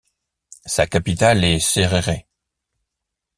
[0.65, 2.25] Sa capitale est Serere.